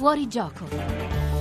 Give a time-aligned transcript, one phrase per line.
[0.00, 0.99] Fuori gioco.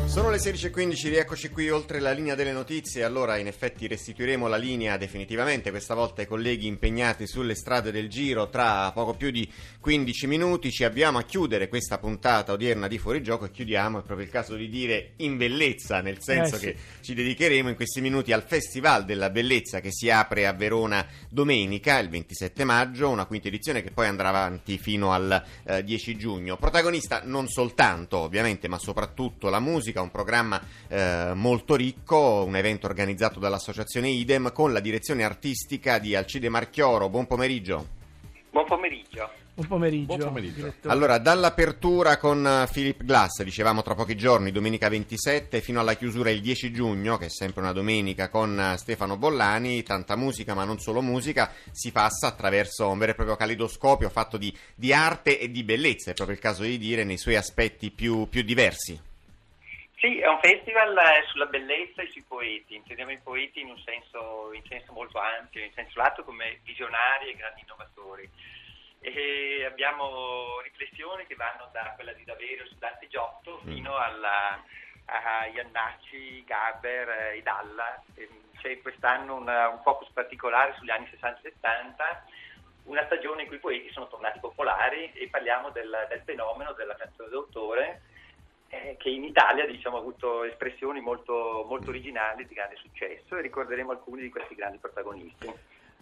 [0.09, 3.03] Sono le 16.15, rieccoci qui oltre la linea delle notizie.
[3.03, 8.10] Allora, in effetti, restituiremo la linea definitivamente, questa volta ai colleghi impegnati sulle strade del
[8.10, 8.50] Giro.
[8.50, 9.48] Tra poco più di
[9.80, 14.26] 15 minuti ci abbiamo a chiudere questa puntata odierna di Fuorigioco e chiudiamo, è proprio
[14.26, 16.65] il caso di dire, in bellezza, nel senso eh sì.
[16.65, 21.05] che ci dedicheremo in questi minuti al Festival della Bellezza che si apre a Verona
[21.29, 26.17] domenica, il 27 maggio, una quinta edizione che poi andrà avanti fino al eh, 10
[26.17, 26.57] giugno.
[26.57, 32.88] Protagonista non soltanto, ovviamente, ma soprattutto la musica un programma eh, molto ricco, un evento
[32.88, 37.09] organizzato dall'associazione Idem con la direzione artistica di Alcide Marchioro.
[37.09, 37.88] Buon pomeriggio.
[38.52, 39.30] Buon pomeriggio.
[39.59, 40.16] Buon pomeriggio.
[40.16, 40.73] Buon pomeriggio.
[40.84, 46.30] Allora, dall'apertura con eh, Philip Glass, dicevamo tra pochi giorni, domenica 27, fino alla chiusura
[46.30, 50.63] il 10 giugno, che è sempre una domenica, con eh, Stefano Bollani, tanta musica, ma
[50.63, 55.38] non solo musica, si passa attraverso un vero e proprio calidoscopio fatto di, di arte
[55.38, 59.09] e di bellezza, è proprio il caso di dire, nei suoi aspetti più, più diversi.
[59.99, 63.78] Sì, è un festival eh, sulla bellezza e sui poeti, intendiamo i poeti in un
[63.80, 68.30] senso, in senso molto ampio, in senso lato come visionari e grandi innovatori.
[69.02, 73.67] E abbiamo riflessioni che vanno da quella di Daverio su Dante Giotto mm.
[73.67, 74.64] fino alla,
[75.03, 78.02] a Iannacci, Gaber e eh, Dalla.
[78.61, 82.38] C'è quest'anno una, un focus particolare sugli anni 60-70
[82.84, 86.95] una stagione in cui i poeti sono tornati popolari e parliamo del, del fenomeno della
[86.95, 88.02] canzone d'autore
[88.70, 93.42] eh, che in Italia diciamo, ha avuto espressioni molto, molto originali di grande successo e
[93.42, 95.52] ricorderemo alcuni di questi grandi protagonisti.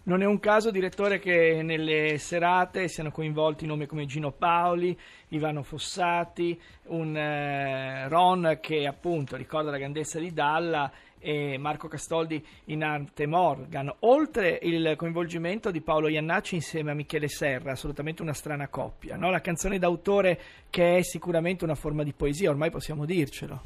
[0.03, 4.97] Non è un caso, direttore, che nelle serate siano coinvolti nomi come Gino Paoli,
[5.29, 12.45] Ivano Fossati, un eh, Ron che appunto ricorda la grandezza di Dalla e Marco Castoldi
[12.65, 18.33] in arte Morgan, oltre il coinvolgimento di Paolo Iannacci insieme a Michele Serra, assolutamente una
[18.33, 19.29] strana coppia, no?
[19.29, 23.61] la canzone d'autore che è sicuramente una forma di poesia, ormai possiamo dircelo.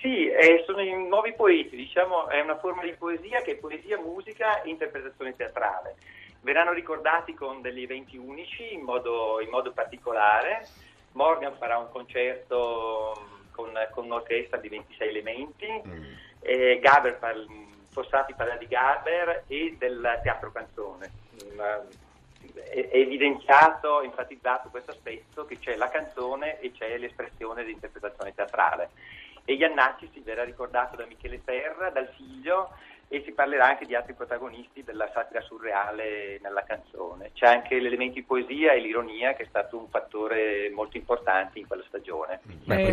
[0.00, 3.98] Sì, eh, sono i nuovi poeti, diciamo, è una forma di poesia che è poesia,
[3.98, 5.96] musica e interpretazione teatrale.
[6.42, 10.66] Verranno ricordati con degli eventi unici in modo, in modo particolare.
[11.12, 13.18] Morgan farà un concerto
[13.50, 15.66] con, con un'orchestra di 26 elementi.
[15.86, 17.46] Mm eh, Gaber, par-
[17.90, 21.10] Fossati parla di Gaber e del teatro canzone.
[21.44, 21.60] Mm,
[22.70, 28.34] è, è evidenziato, enfatizzato questo aspetto che c'è la canzone e c'è l'espressione di interpretazione
[28.34, 28.90] teatrale.
[29.44, 32.70] E Iannacci si verrà ricordato da Michele Serra, dal figlio,
[33.14, 37.30] e si parlerà anche di altri protagonisti della satira surreale nella canzone.
[37.32, 41.66] C'è anche l'elemento di poesia e l'ironia che è stato un fattore molto importante in
[41.68, 42.40] quella stagione.
[42.64, 42.92] Beh, eh,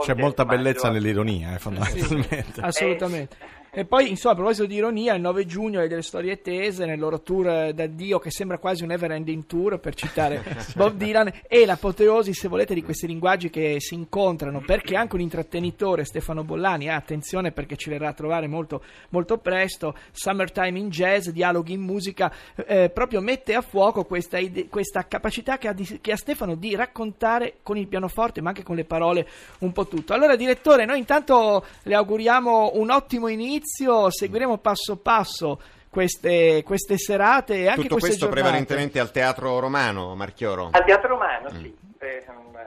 [0.00, 2.52] c'è molta bellezza nell'ironia, eh, fondamentalmente.
[2.52, 3.36] Sì, assolutamente.
[3.38, 6.84] Eh, e poi, insomma, a proposito di ironia, il 9 giugno è delle storie tese
[6.84, 10.44] nel loro tour da Dio, che sembra quasi un never ending tour, per citare
[10.76, 15.22] Bob Dylan, e l'apoteosi, se volete, di questi linguaggi che si incontrano, perché anche un
[15.22, 20.90] intrattenitore, Stefano Bollani, ah, attenzione perché ci verrà a trovare molto, molto presto, Summertime in
[20.90, 22.30] Jazz, dialoghi in musica,
[22.66, 26.56] eh, proprio mette a fuoco questa, ide- questa capacità che ha, di- che ha Stefano
[26.56, 29.26] di raccontare con il pianoforte, ma anche con le parole,
[29.60, 30.12] un po' tutto.
[30.12, 36.98] Allora, direttore, noi intanto le auguriamo un ottimo inizio all'inizio, seguiremo passo passo queste, queste
[36.98, 38.42] serate e anche Tutto queste questo giornate.
[38.42, 40.70] prevalentemente al Teatro Romano, Marchioro?
[40.72, 41.60] Al Teatro Romano, mm.
[41.60, 41.76] sì.
[41.98, 42.58] È un,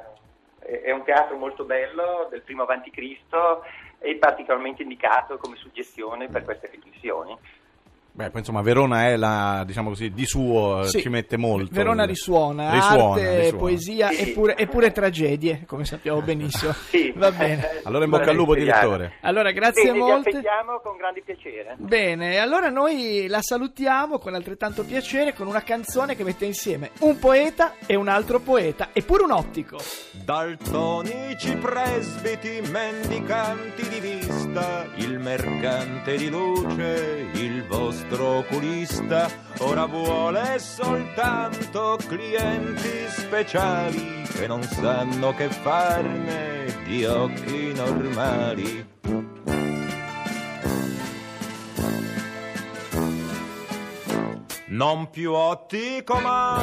[0.60, 3.64] è un teatro molto bello, del primo avanti Cristo
[4.00, 7.38] e particolarmente indicato come suggestione per queste riflessioni.
[8.16, 11.68] Beh, poi insomma Verona è la, diciamo così, di suo, sì, ci mette molto.
[11.74, 13.58] Verona risuona, risuona arte, risuona.
[13.58, 14.30] poesia sì.
[14.30, 16.72] eppure, eppure, tragedie, come sappiamo benissimo.
[16.96, 17.12] Sì.
[17.14, 17.82] Va bene.
[17.84, 19.16] Allora in bocca al lupo, direttore.
[19.22, 20.30] Allora, grazie bene, molte.
[20.30, 21.76] Vi aspettiamo con grande piacere.
[21.78, 27.20] Bene, allora noi la salutiamo con altrettanto piacere con una canzone che mette insieme un
[27.20, 29.78] poeta e un altro poeta, eppure un ottico.
[30.12, 39.30] Daltonici presbiti, mendicanti di vista, il mercante di luce, il vostro nostro oculista
[39.60, 48.94] ora vuole soltanto clienti speciali che non sanno che farne di occhi normali.
[54.68, 56.62] Non più ottico ma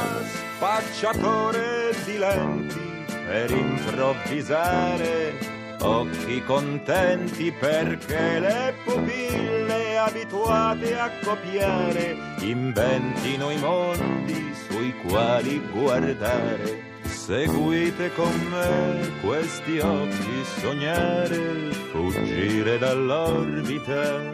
[0.55, 5.39] spacciatore di lenti per improvvisare
[5.81, 9.62] occhi contenti perché le pupille
[10.03, 16.91] abituate a copiare inventino i mondi sui quali guardare.
[17.03, 24.31] Seguite con me questi occhi sognare, fuggire dall'orbita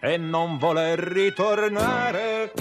[0.00, 2.52] e non voler ritornare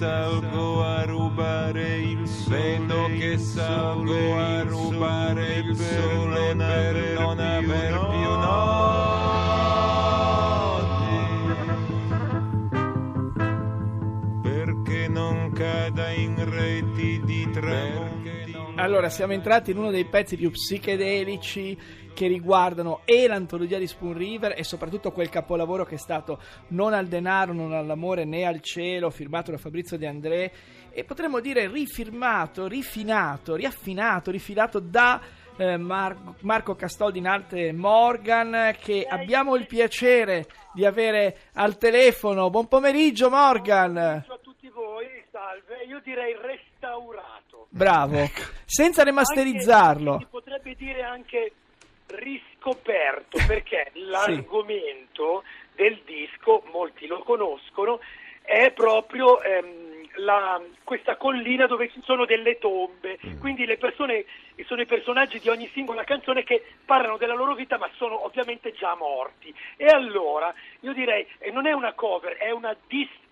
[0.00, 7.98] salgo a rubare il sole, vedo che salgo a rubare il sole per non aver
[8.08, 8.78] più notti.
[14.40, 18.19] Perché non cada in reti di tramonti.
[18.80, 21.78] Allora, siamo entrati in uno dei pezzi più psichedelici
[22.14, 26.94] che riguardano e l'antologia di Spoon River e soprattutto quel capolavoro che è stato Non
[26.94, 30.52] al denaro, non all'amore né al cielo, firmato da Fabrizio De André
[30.92, 35.20] e potremmo dire rifirmato, rifinato, riaffinato, rifilato da
[35.58, 42.48] eh, Mar- Marco Castoldi in arte Morgan che abbiamo il piacere di avere al telefono.
[42.48, 44.24] Buon pomeriggio Morgan.
[44.24, 45.79] Ciao a tutti voi, salve.
[45.90, 47.66] Io direi restaurato.
[47.68, 48.24] Bravo.
[48.64, 50.12] Senza remasterizzarlo.
[50.12, 51.52] Anche, si potrebbe dire anche
[52.06, 55.42] riscoperto perché l'argomento
[55.74, 57.98] del disco, molti lo conoscono,
[58.40, 64.26] è proprio ehm, la, questa collina dove ci sono delle tombe, quindi le persone
[64.66, 68.72] sono i personaggi di ogni singola canzone che parlano della loro vita ma sono ovviamente
[68.72, 69.52] già morti.
[69.76, 72.76] E allora io direi, e non è una cover, è una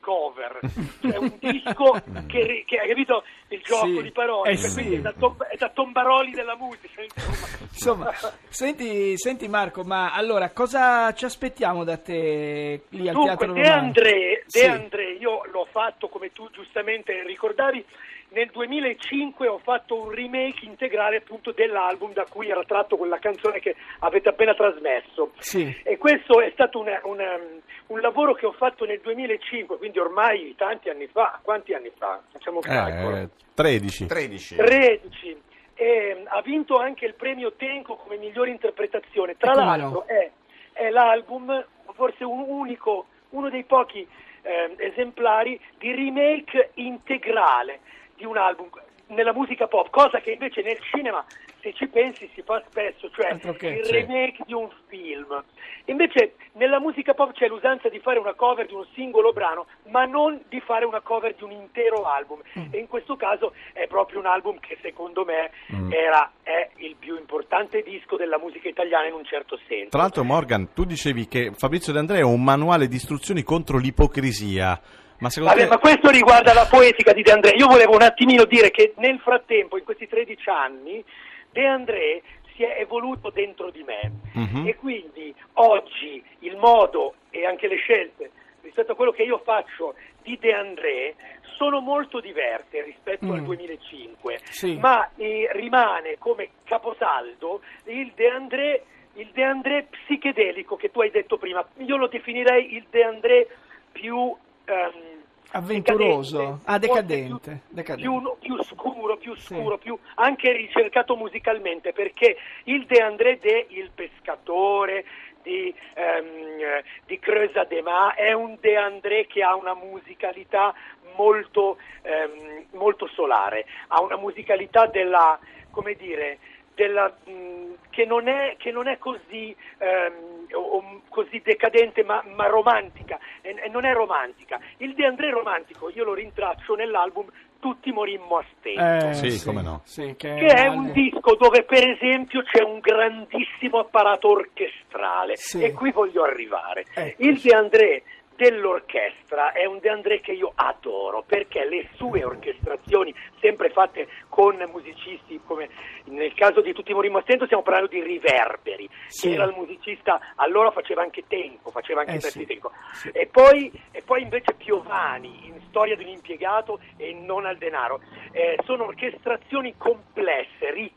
[0.08, 0.58] discover,
[1.02, 4.94] cioè un disco che, che hai capito il gioco Sì, di parole, eh cioè, sì.
[4.94, 7.02] è da, tom- è da tombaroli della musica.
[7.78, 8.12] Insomma.
[8.48, 13.62] Senti, senti Marco, ma allora cosa ci aspettiamo da te lì al Dunque, Teatro De
[13.62, 13.80] Romano?
[13.80, 14.64] André, De Sì.
[14.64, 17.84] André, io l'ho fatto come tu giustamente ricordavi,
[18.30, 23.58] nel 2005 ho fatto un remake integrale appunto dell'album da cui era tratto quella canzone
[23.60, 25.32] che avete appena trasmesso.
[25.38, 25.74] Sì.
[25.82, 27.38] E questo è stato una- una-
[27.86, 31.40] un lavoro che ho fatto nel 2005, quindi ormai tanti anni fa.
[31.42, 32.20] Quanti anni fa?
[32.30, 33.16] Facciamo un calcolo.
[33.16, 34.06] Eh, 13.
[34.06, 34.56] 13.
[34.56, 35.42] 13.
[35.74, 39.36] E, ha vinto anche il premio Tenco come migliore interpretazione.
[39.36, 40.04] Tra l'altro no?
[40.06, 40.30] è,
[40.72, 41.64] è l'album,
[41.94, 44.06] forse un unico, uno dei pochi
[44.42, 47.80] ehm, esemplari di remake integrale
[48.18, 48.68] di un album
[49.08, 51.24] nella musica pop, cosa che invece nel cinema,
[51.62, 55.42] se ci pensi, si fa spesso, cioè il remake di un film.
[55.86, 60.04] Invece nella musica pop c'è l'usanza di fare una cover di un singolo brano, ma
[60.04, 62.40] non di fare una cover di un intero album.
[62.58, 62.66] Mm.
[62.70, 65.92] E in questo caso è proprio un album che secondo me Mm.
[65.92, 69.90] era, è il più importante disco della musica italiana in un certo senso.
[69.90, 73.78] Tra l'altro, Morgan, tu dicevi che Fabrizio De Andrea è un manuale di istruzioni contro
[73.78, 74.80] l'ipocrisia.
[75.18, 75.74] Ma secondo Vabbè, te...
[75.74, 77.50] ma questo riguarda la poetica di De André.
[77.56, 81.04] Io volevo un attimino dire che nel frattempo, in questi 13 anni,
[81.50, 82.22] De André
[82.54, 84.66] si è evoluto dentro di me Mhm.
[84.66, 88.30] e quindi oggi il modo e anche le scelte
[88.62, 91.14] rispetto a quello che io faccio di De André
[91.56, 93.30] sono molto diverse rispetto Mm.
[93.32, 94.76] al 2005, Sì.
[94.78, 98.82] ma eh, rimane come caposaldo il De André
[99.14, 101.66] il De André psichedelico che tu hai detto prima.
[101.78, 103.48] Io lo definirei il De André
[103.90, 104.32] più
[104.68, 105.16] ehm,
[105.52, 106.36] Avventuroso.
[106.36, 108.02] decadente, Ah, decadente, forse decadente.
[108.02, 109.54] Più, più scuro, più Sì.
[109.54, 115.06] scuro, più anche ricercato musicalmente, perché il De André de Il Pescatore
[115.42, 120.74] di, ehm, di Creusa de Ma è un De André che ha una musicalità
[121.16, 125.38] molto, ehm, molto solare, ha una musicalità della,
[125.70, 126.38] come dire,
[126.78, 132.22] della, mh, che, non è, che non è così, ehm, o- o così decadente ma,
[132.36, 134.60] ma romantica, e, e non è romantica.
[134.76, 137.26] Il De André romantico io lo rintraccio nell'album
[137.60, 139.08] Tutti morimmo a stento.
[139.08, 139.80] Eh, Sì, come no.
[139.82, 145.64] sì, che, Che è un disco dove per esempio c'è un grandissimo apparato orchestrale Sì.
[145.64, 146.84] e qui voglio arrivare.
[146.94, 147.48] Ecco, Il sì.
[147.48, 148.02] De André
[148.38, 154.56] dell'orchestra è un De André che io adoro perché le sue orchestrazioni sempre fatte con
[154.70, 155.68] musicisti come
[156.04, 159.28] nel caso di Tutti morimmo a stento stiamo parlando di Riverberi Sì.
[159.28, 162.46] che era il musicista allora faceva anche tempo faceva anche Eh, sì.
[162.46, 163.10] tempo Sì.
[163.12, 168.00] e poi, e poi invece Piovani in Storia di un impiegato e non al denaro.
[168.32, 170.96] Eh, sono orchestrazioni complesse, ricche,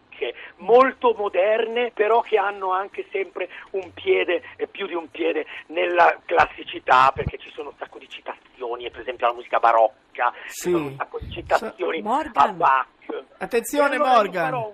[0.58, 6.20] molto moderne, però che hanno anche sempre un piede e più di un piede nella
[6.26, 10.70] classicità, perché ci sono un sacco di citazioni, e per esempio la musica barocca, Sì.
[10.70, 12.50] ci sono un sacco di citazioni Morgan.
[12.50, 12.88] a Bach.
[13.40, 14.74] Attenzione, allora Morgan.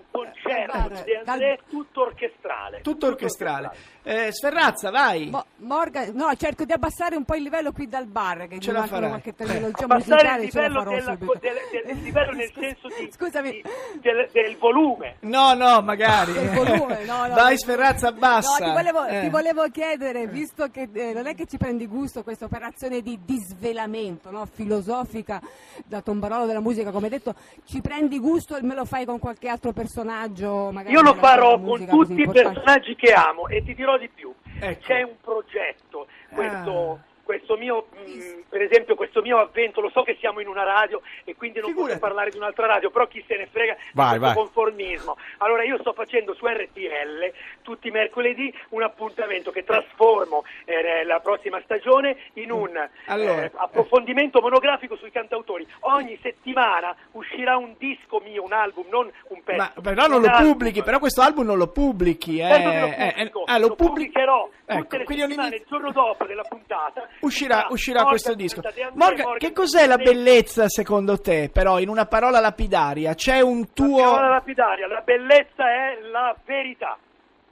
[0.72, 2.80] Farò un concerto Guarda, di André tutto orchestrale.
[2.82, 3.70] Tutto orchestrale.
[4.02, 5.28] Eh, Sferrazza, vai.
[5.30, 8.72] Mo- Morgan, no, cerco di abbassare un po' il livello qui dal bar, che Ce
[8.72, 9.08] la mancano farai.
[9.10, 11.38] qualche terminologia Abbassare il musicale, ce la livello, farò della- del,
[11.84, 13.50] del- il livello nel senso di, Scusami.
[13.50, 13.62] di-
[14.00, 15.16] del, del volume.
[15.20, 16.32] No, no, magari.
[16.32, 17.34] Del volume, no, no.
[17.36, 18.64] Vai, Sferrazza, abbassa.
[18.64, 19.20] No, ti volevo, Eh.
[19.20, 23.18] ti volevo chiedere, visto che eh, non è che ci prendi gusto questa operazione di
[23.24, 25.40] disvelamento no, filosofica
[25.84, 27.34] da tombarolo della musica, come hai detto,
[27.66, 30.57] ci prendi gusto e me lo fai con qualche altro personaggio?
[30.72, 34.32] Magari Io lo farò con tutti i personaggi che amo e ti dirò di più.
[34.60, 34.86] Ecco.
[34.86, 37.06] C'è un progetto, questo, Ah.
[37.28, 41.02] Questo mio, mh, per esempio, questo mio avvento, lo so che siamo in una radio
[41.24, 41.92] e quindi non Figurati.
[41.98, 44.32] posso parlare di un'altra radio, però chi se ne frega Vai, vai.
[44.32, 45.14] conformismo.
[45.38, 47.30] Allora io sto facendo su RTL
[47.60, 52.70] tutti i mercoledì un appuntamento che trasformo eh, la prossima stagione in un
[53.08, 53.44] Allora.
[53.44, 55.66] eh, approfondimento monografico sui cantautori.
[55.80, 59.58] Ogni settimana uscirà un disco mio, un album, non un pezzo.
[59.58, 60.52] Ma però non lo album.
[60.52, 62.38] pubblichi, però questo album non lo pubblichi.
[62.38, 66.24] Eh, Certo lo eh, pubblico, ah, lo pubblicherò Ecco, tutte le settimane, il giorno dopo
[66.24, 68.60] della puntata Uscirà, uscirà Morgan questo disco.
[68.62, 73.14] Morgan, Morgan che cos'è la bellezza secondo te, però, in una parola lapidaria?
[73.14, 73.96] C'è un La tuo...
[74.02, 76.96] parola lapidaria, la bellezza è la verità.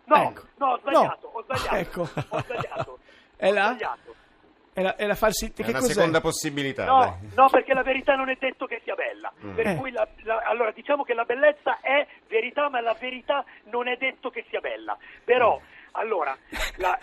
[0.04, 0.42] No, Ecco.
[0.56, 1.38] no, ho sbagliato, No.
[1.38, 1.74] ho sbagliato.
[1.76, 2.00] Ecco.
[2.28, 2.98] Ho sbagliato.
[3.36, 3.64] È ho la?
[3.66, 4.14] sbagliato.
[4.72, 5.92] È la, è la falsi- È Che una cos'è?
[5.94, 6.84] seconda possibilità.
[6.84, 9.32] No, no, perché la verità non è detto che sia bella.
[9.54, 9.74] Per Eh.
[9.76, 13.96] cui la- la- allora diciamo che la bellezza è verità, ma la verità non è
[13.96, 14.96] detto che sia bella.
[15.24, 15.58] Però,
[15.92, 16.36] allora,
[16.76, 16.98] la,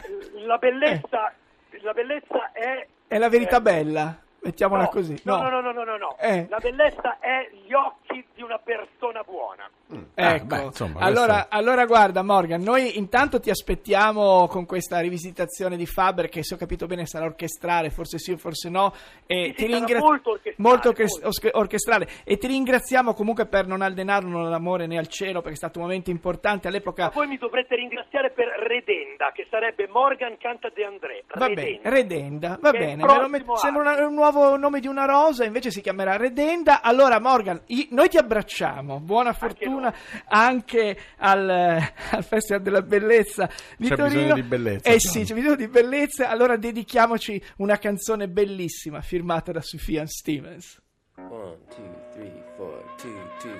[0.45, 1.33] la bellezza,
[1.81, 5.19] la bellezza è È la verità eh, bella, mettiamola no, così.
[5.23, 6.17] No, no, no, no, no, no, no.
[6.19, 6.47] Eh.
[6.49, 9.69] La bellezza è gli occhi di una persona buona.
[9.91, 14.99] Ah, Ecco, beh, insomma, allora, questo- allora guarda Morgan, noi intanto ti aspettiamo con questa
[14.99, 18.93] rivisitazione di Faber che se ho capito bene sarà orchestrale, forse sì o forse no,
[19.25, 21.27] e Sì, ti sì, sarà ringra- molto orchestrale, molto orches- molto.
[21.27, 25.39] osche- orchestrale e ti ringraziamo comunque per non al denaro, non all'amore né al cielo
[25.39, 27.05] perché è stato un momento importante all'epoca.
[27.05, 31.23] Ma voi mi dovrete ringraziare per Redenda, che sarebbe Morgan Canta De André.
[31.33, 35.71] Va bene, Redenda, va bene, met- sembra una- un nuovo nome di una rosa, invece
[35.71, 36.81] si chiamerà Redenda.
[36.81, 39.91] Allora Morgan, i- noi ti abbracciamo, buona fortuna
[40.27, 41.49] anche al,
[42.11, 44.19] al Festival della Bellezza di C'è Torino.
[44.19, 49.51] bisogno di bellezza, Eh sì, c'è bisogno di bellezza, allora dedichiamoci una canzone bellissima firmata
[49.51, 50.81] da Sufjan Stevens.
[51.15, 53.51] One, two, three, four, two, two,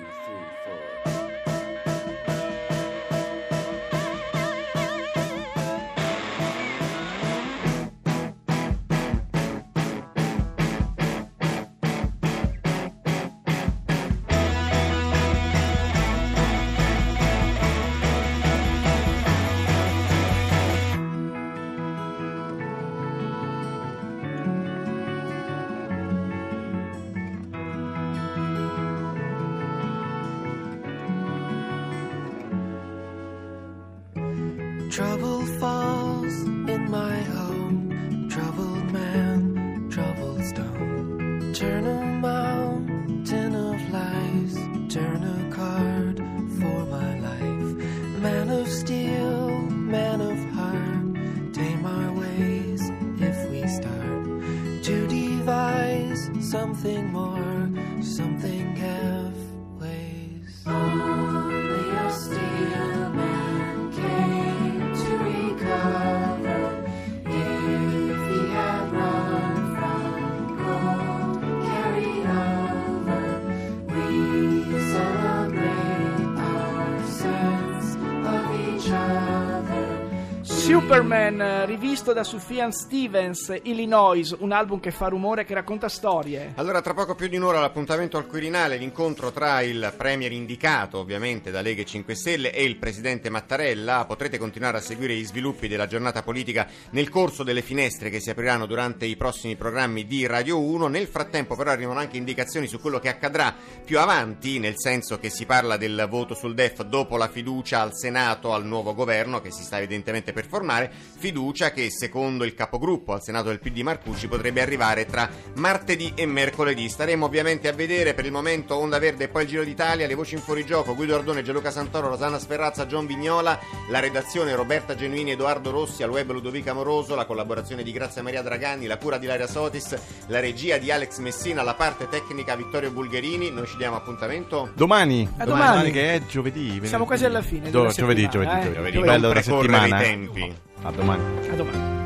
[80.94, 86.52] Superman, eh, rivisto da Sufjan Stevens, Illinois, un album che fa rumore, che racconta storie.
[86.54, 91.50] Allora, tra poco più di un'ora l'appuntamento al Quirinale, l'incontro tra il Premier indicato ovviamente
[91.50, 94.04] da Lega e 5 Stelle e il Presidente Mattarella.
[94.06, 98.30] Potrete continuare a seguire gli sviluppi della giornata politica nel corso delle finestre che si
[98.30, 100.86] apriranno durante i prossimi programmi di Radio 1.
[100.86, 103.52] Nel frattempo però arrivano anche indicazioni su quello che accadrà
[103.84, 107.96] più avanti, nel senso che si parla del voto sul DEF dopo la fiducia al
[107.96, 113.12] Senato al nuovo governo che si sta evidentemente per formare, fiducia che secondo il capogruppo
[113.12, 116.88] al Senato del PD Marcucci potrebbe arrivare tra martedì e mercoledì.
[116.88, 120.14] Staremo ovviamente a vedere per il momento Onda Verde e poi il Giro d'Italia, le
[120.14, 125.32] voci in fuorigioco, Guido Ardone, Gianluca Santoro, Rosanna Sferrazza, John Vignola, la redazione Roberta Genuini,
[125.32, 129.26] Edoardo Rossi, al web Ludovica Moroso, la collaborazione di Grazia Maria Dragani, la cura di
[129.26, 133.50] Laria Sotis, la regia di Alex Messina, la parte tecnica Vittorio Bulgherini.
[133.50, 135.90] Noi ci diamo appuntamento Domani, A domani.
[135.90, 136.66] che è giovedì.
[136.66, 136.88] venerdì.
[136.88, 138.74] Siamo quasi alla fine Do- giovedì, settimana, giovedì, eh.
[138.74, 138.92] giovedì.
[138.92, 140.02] Giovedì, Bello della precorrere i settimana.
[140.02, 140.54] tempi.
[140.82, 141.22] A domani.
[141.52, 142.03] A domani.